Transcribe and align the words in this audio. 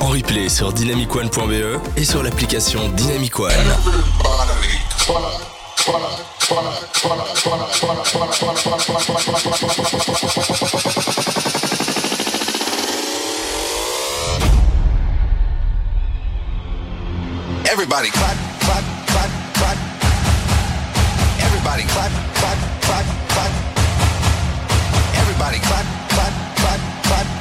en 0.00 0.08
replay 0.08 0.48
sur 0.48 0.72
dynamicone.be 0.72 1.80
et 1.96 2.04
sur 2.04 2.22
l'application 2.22 2.88
Dynamic 2.90 3.38
One. 3.38 3.50
Everybody 17.68 18.10
clap, 18.10 18.36
clap, 18.60 18.84
clap, 19.06 19.30
clap. 19.54 19.78
Everybody 21.40 21.84
clap, 21.84 22.12
clap, 22.34 22.58
clap, 22.80 23.06
clap. 23.28 23.52
Everybody 25.14 25.58
clap, 25.58 25.86
clap, 26.08 26.32
clap, 26.56 26.80
clap. 27.02 27.35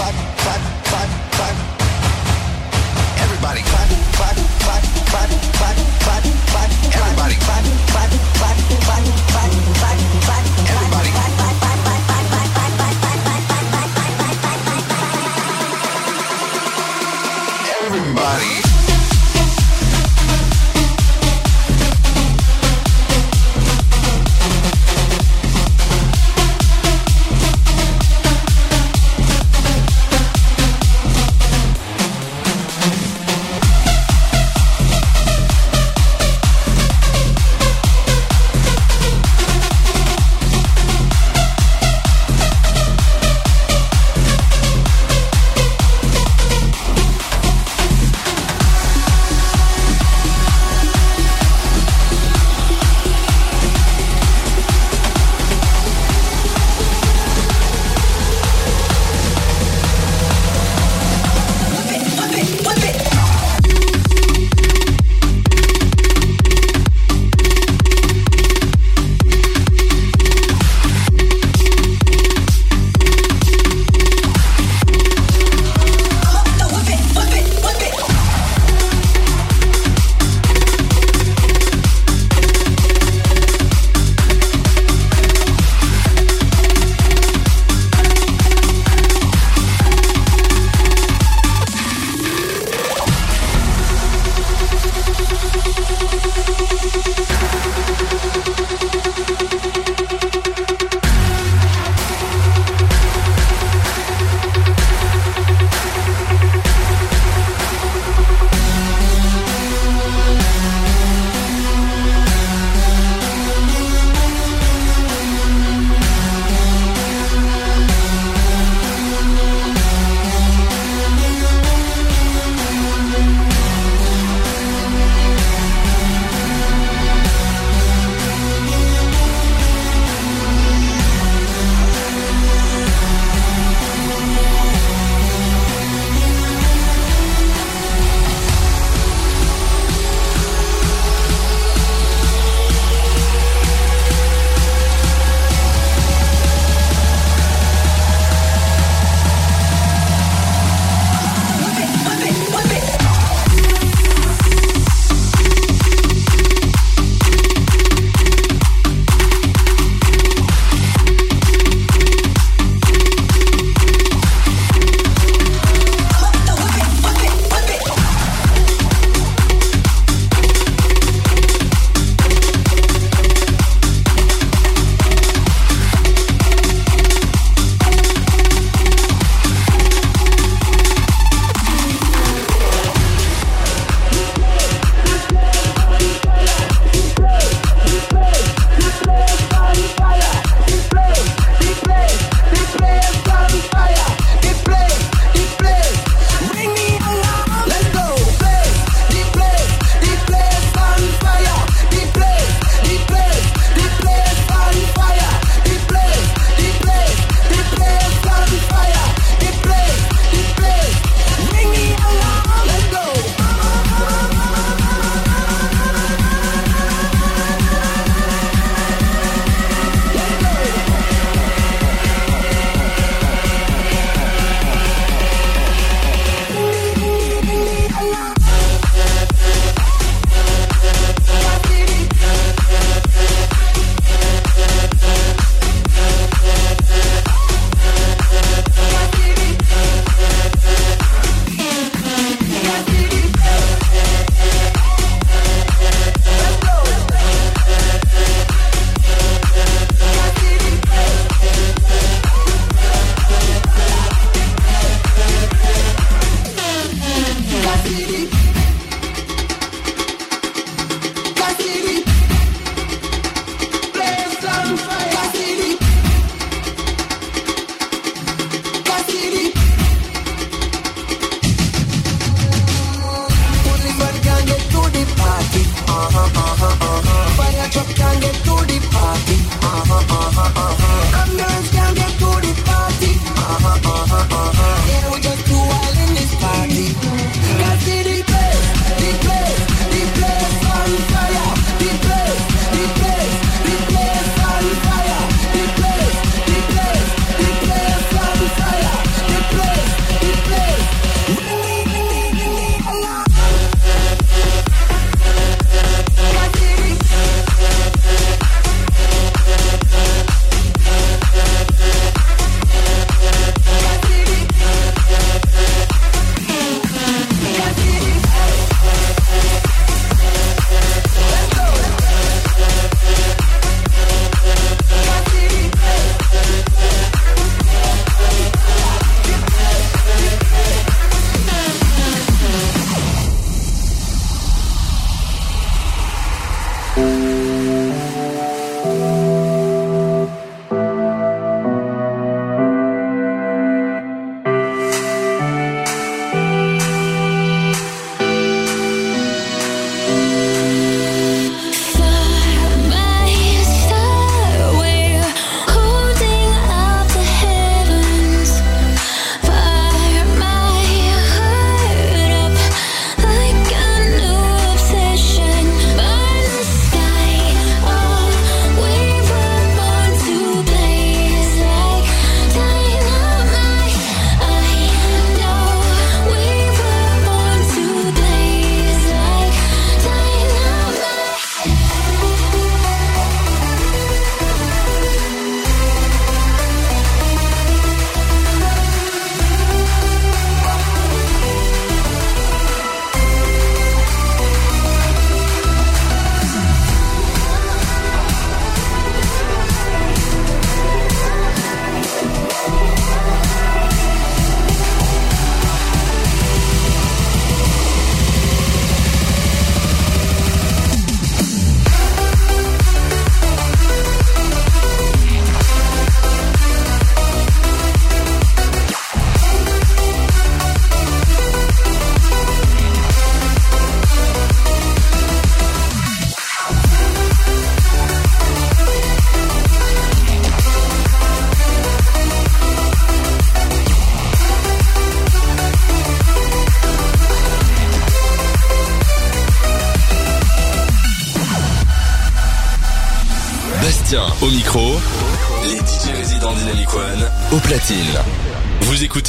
Clap, 0.00 0.14
clap, 0.14 0.62
clap, 0.88 1.10
clap. 1.36 1.56
Everybody 3.20 3.60
clap, 3.60 3.88
clap, 4.16 4.36
clap, 4.64 4.82
clap, 5.10 5.28
clap, 5.52 5.76
clap, 6.00 6.24
clap. 6.48 6.70
Everybody 6.96 7.34
clap, 7.44 7.64
clap, 7.92 8.10
clap, 8.38 8.56
clap, 8.56 8.79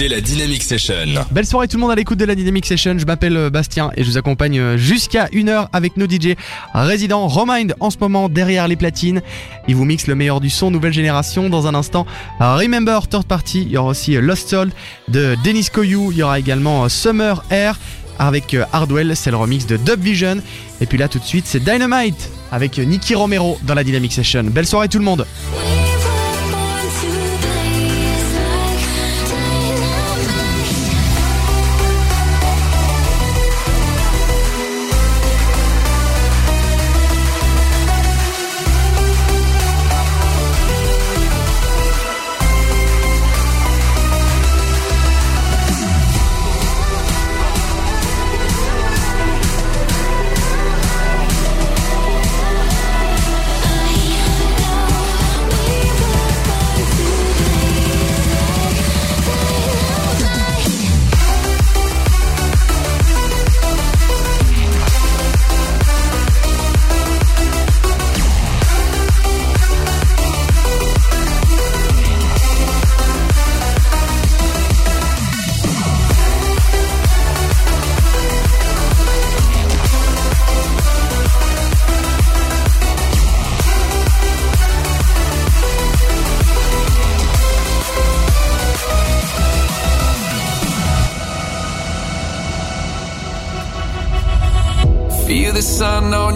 la 0.07 0.21
Dynamic 0.21 0.63
Session. 0.63 1.05
Belle 1.31 1.45
soirée 1.45 1.67
tout 1.67 1.77
le 1.77 1.81
monde 1.81 1.91
à 1.91 1.95
l'écoute 1.95 2.17
de 2.17 2.25
la 2.25 2.33
Dynamic 2.33 2.65
Session. 2.65 2.97
Je 2.97 3.05
m'appelle 3.05 3.37
euh, 3.37 3.49
Bastien 3.49 3.91
et 3.95 4.03
je 4.03 4.09
vous 4.09 4.17
accompagne 4.17 4.59
euh, 4.59 4.77
jusqu'à 4.77 5.27
une 5.31 5.49
heure 5.49 5.69
avec 5.73 5.95
nos 5.97 6.07
DJ 6.07 6.35
résidents 6.73 7.27
Romind 7.27 7.75
en 7.79 7.89
ce 7.89 7.97
moment 7.99 8.27
derrière 8.27 8.67
les 8.67 8.75
platines. 8.75 9.21
Ils 9.67 9.75
vous 9.75 9.85
mixent 9.85 10.07
le 10.07 10.15
meilleur 10.15 10.39
du 10.39 10.49
son 10.49 10.71
nouvelle 10.71 10.93
génération. 10.93 11.49
Dans 11.49 11.67
un 11.67 11.75
instant, 11.75 12.07
Remember 12.39 13.07
Third 13.07 13.25
Party. 13.25 13.63
Il 13.63 13.71
y 13.71 13.77
aura 13.77 13.89
aussi 13.89 14.15
euh, 14.15 14.21
Lost 14.21 14.49
Soul 14.49 14.71
de 15.07 15.35
Dennis 15.43 15.67
Koyou. 15.71 16.11
Il 16.11 16.17
y 16.17 16.23
aura 16.23 16.39
également 16.39 16.89
Summer 16.89 17.43
Air 17.51 17.77
avec 18.17 18.55
Hardwell. 18.73 19.15
C'est 19.15 19.31
le 19.31 19.37
remix 19.37 19.67
de 19.67 19.77
Dub 19.77 20.01
Vision. 20.01 20.37
Et 20.79 20.85
puis 20.87 20.97
là 20.97 21.09
tout 21.09 21.19
de 21.19 21.25
suite, 21.25 21.45
c'est 21.47 21.63
Dynamite 21.63 22.29
avec 22.51 22.77
Nicky 22.79 23.13
Romero 23.13 23.59
dans 23.63 23.75
la 23.75 23.83
Dynamic 23.83 24.13
Session. 24.13 24.43
Belle 24.45 24.67
soirée 24.67 24.87
tout 24.87 24.99
le 24.99 25.05
monde. 25.05 25.25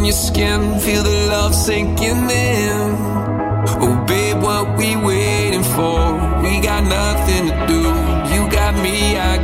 your 0.06 0.14
skin, 0.14 0.80
feel 0.80 1.04
the 1.04 1.28
love 1.30 1.56
sinking 1.56 2.30
in. 2.30 2.96
Oh, 3.82 4.04
babe, 4.08 4.42
what 4.42 4.78
we 4.78 4.96
waiting 4.96 5.64
for? 5.64 5.98
We 6.44 6.62
got 6.62 6.84
nothing 6.84 7.48
to 7.50 7.66
do. 7.68 7.82
You 8.34 8.50
got 8.52 8.76
me, 8.84 9.18
I 9.18 9.35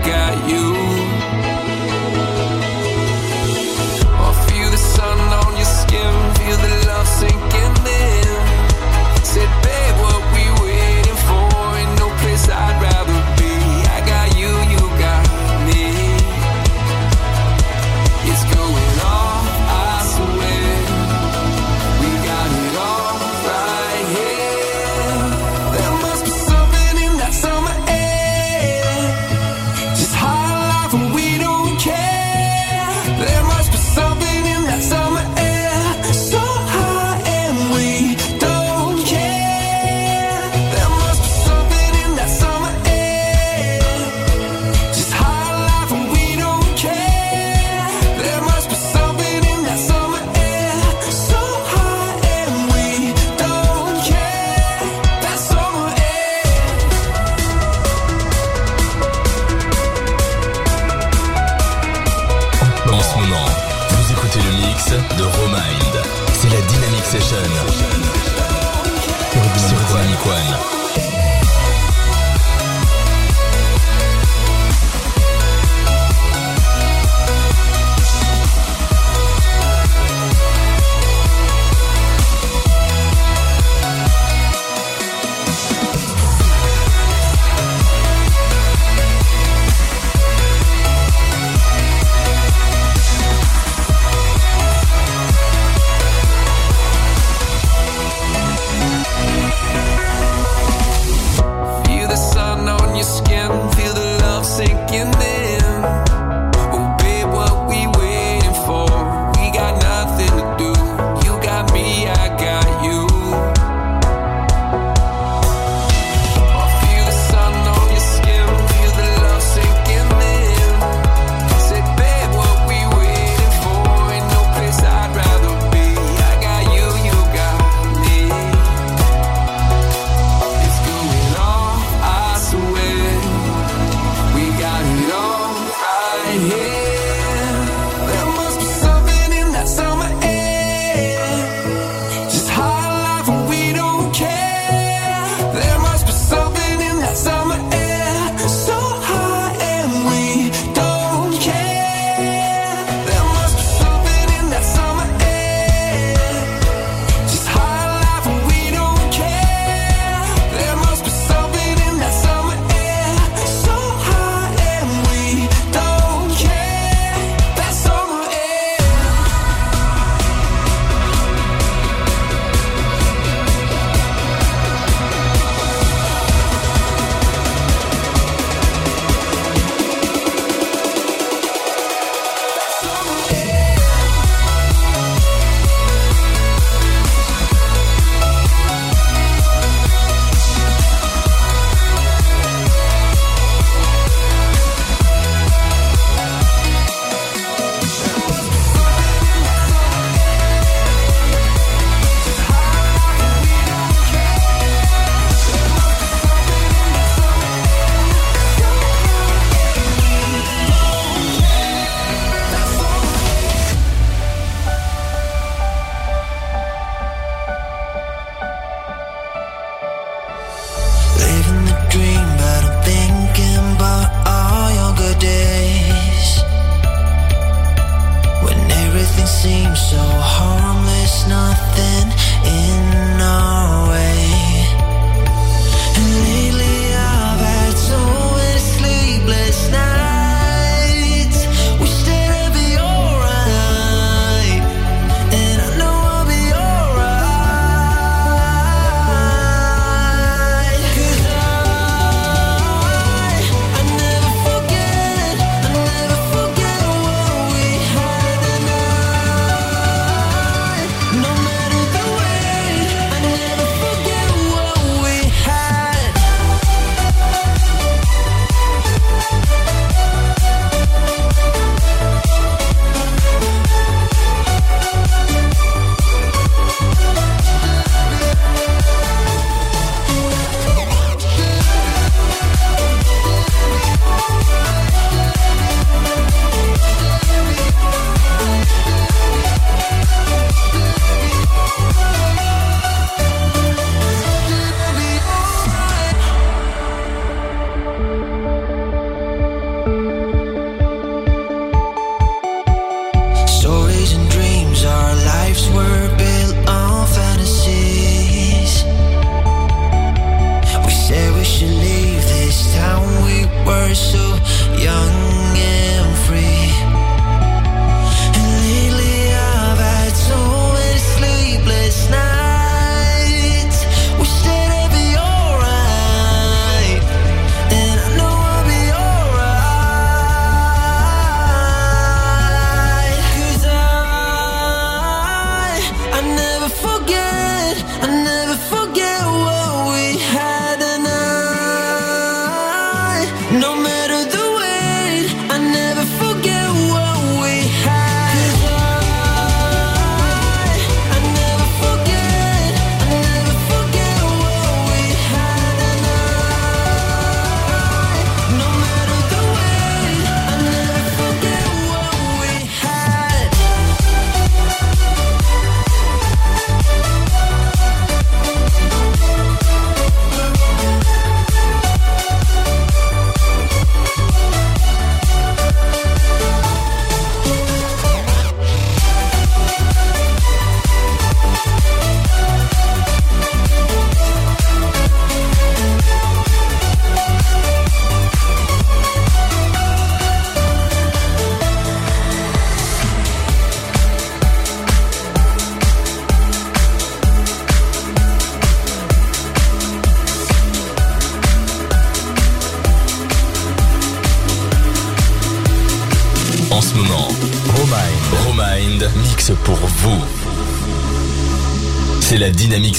seems 229.42 229.80
so 229.90 229.98
hard 229.98 230.31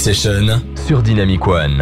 Session 0.03 0.61
sur 0.89 1.01
Dynamic 1.01 1.47
One. 1.47 1.81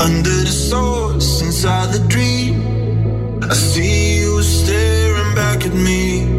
Under 0.00 0.44
the 0.44 0.50
source 0.50 1.40
inside 1.40 1.92
the 1.92 2.00
dream, 2.08 3.40
I 3.48 3.54
see 3.54 4.22
you 4.22 4.42
staring 4.42 5.34
back 5.36 5.64
at 5.64 5.72
me. 5.72 6.35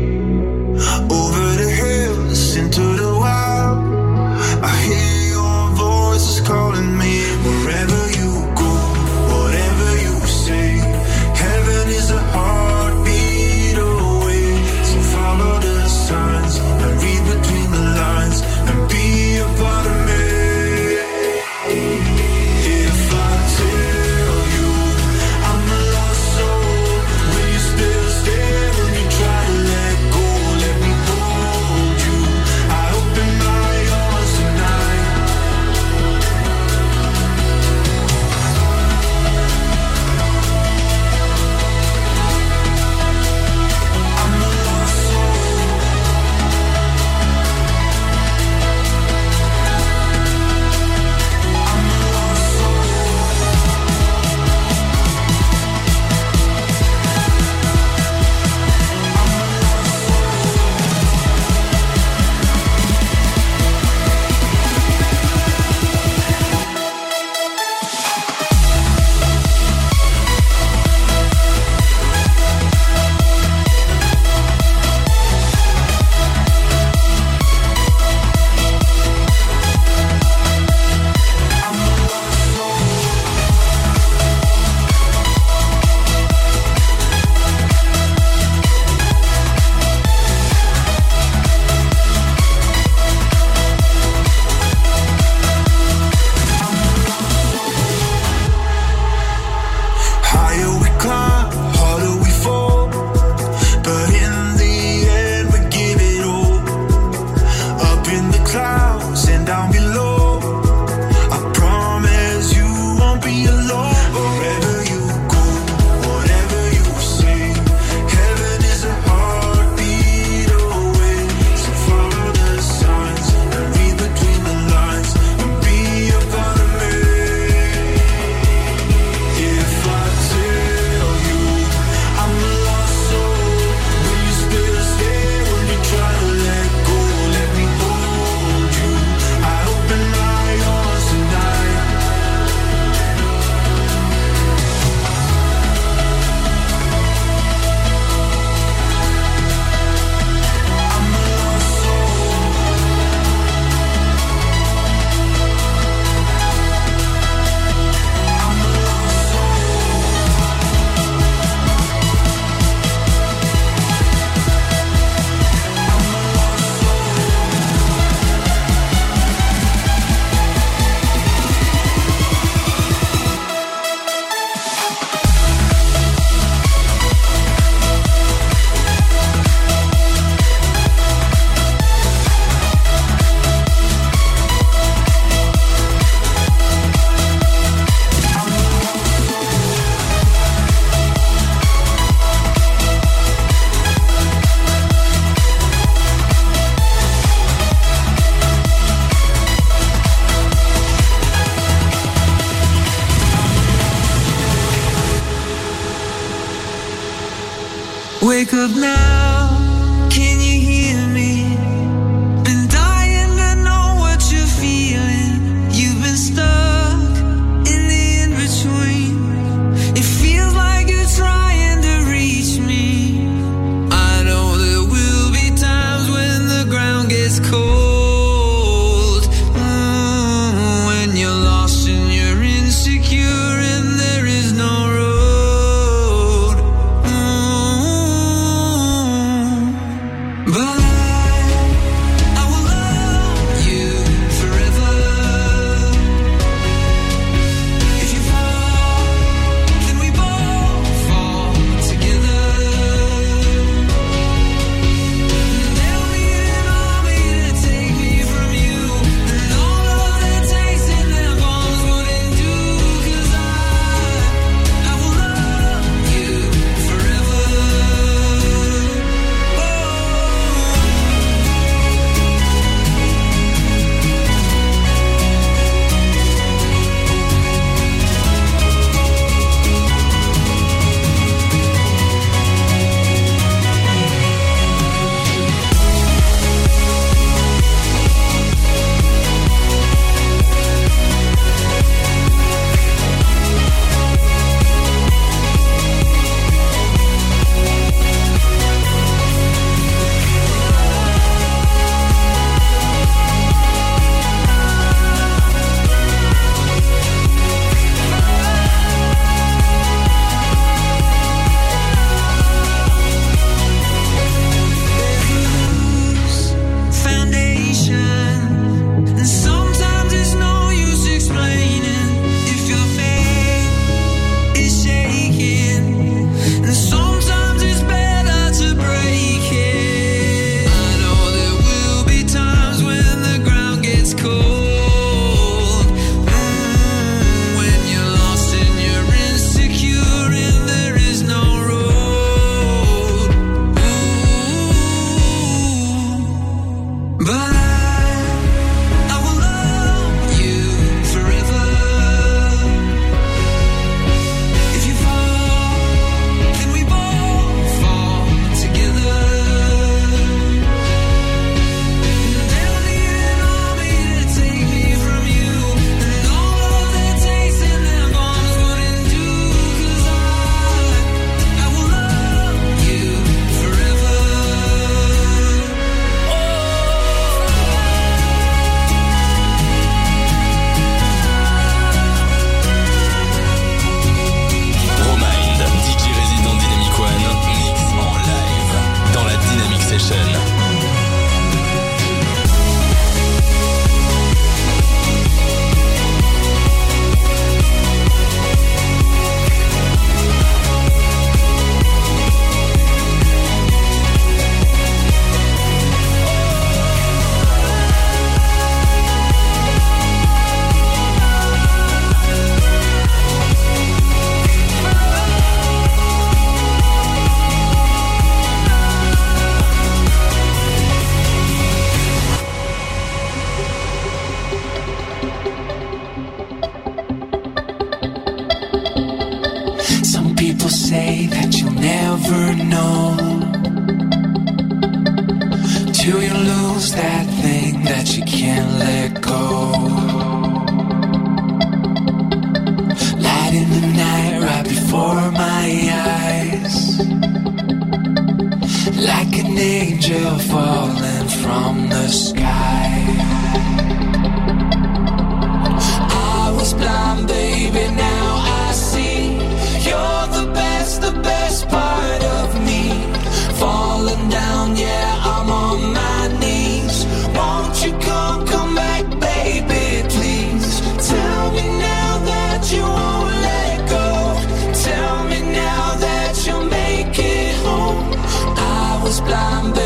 I 479.29 479.76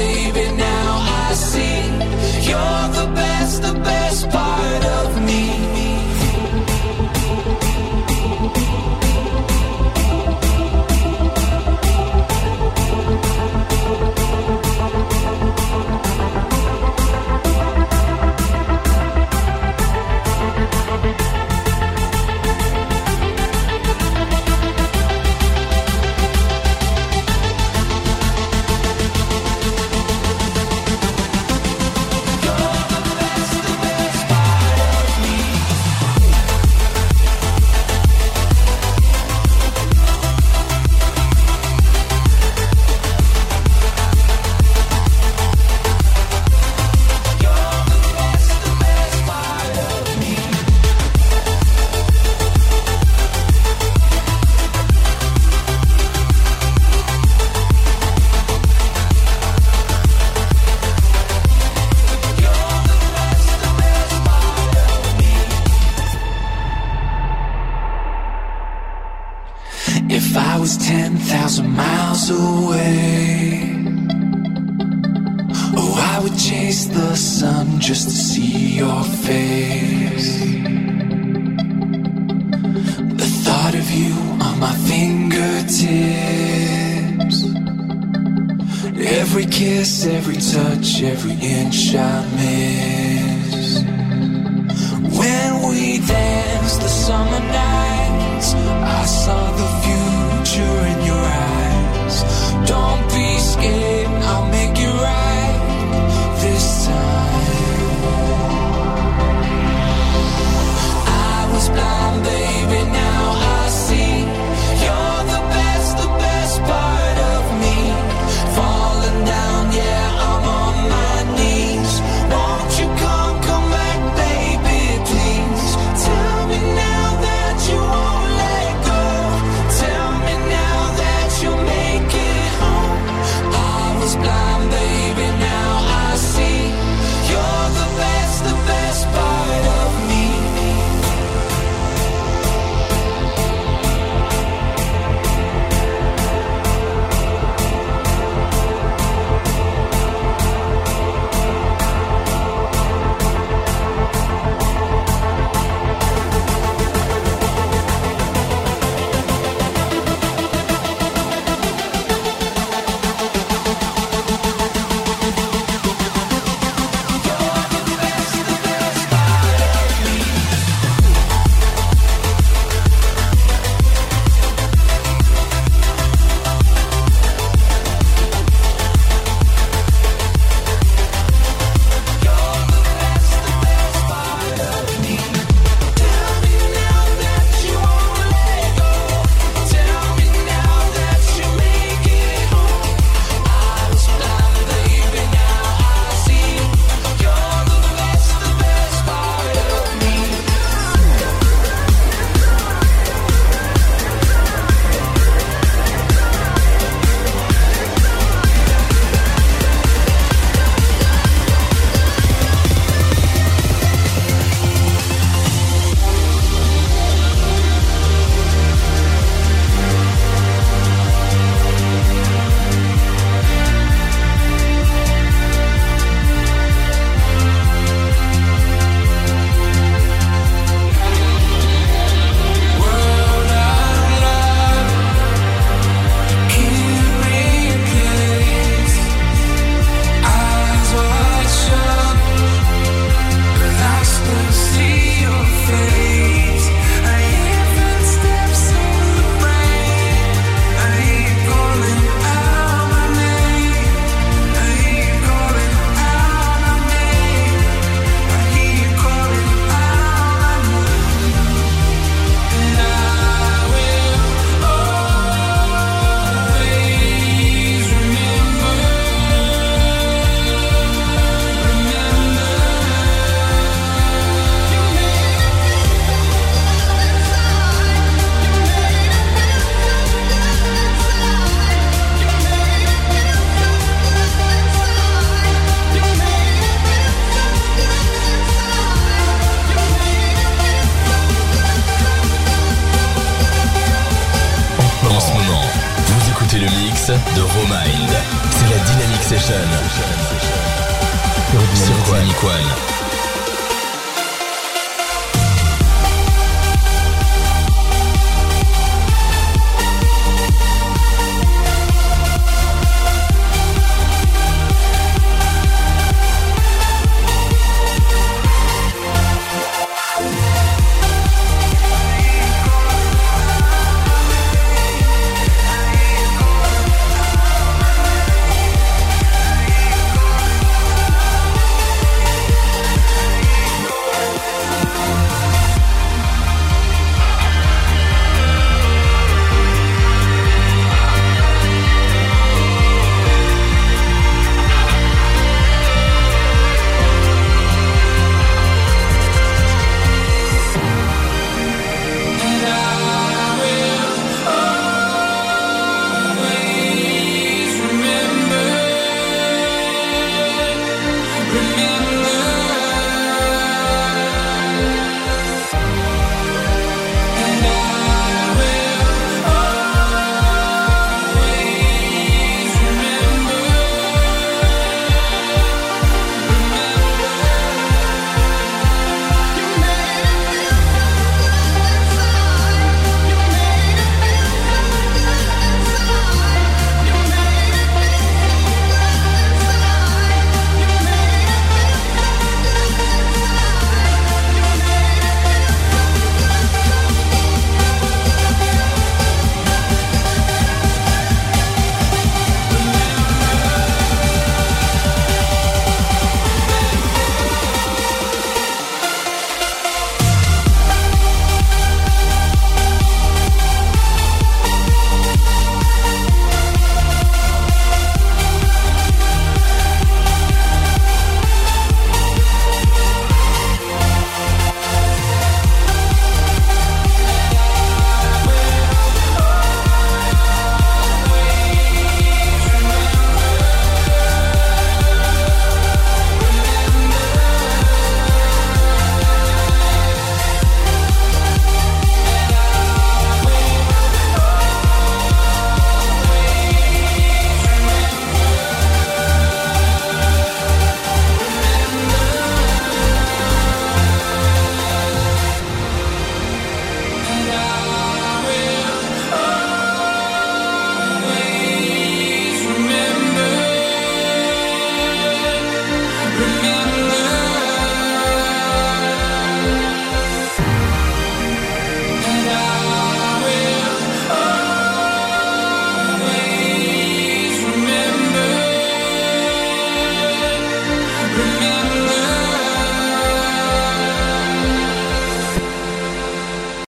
Romind. 302.43 302.90